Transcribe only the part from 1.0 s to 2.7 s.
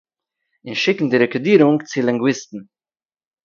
די רעקאָרדירונג צו לינגוויסטן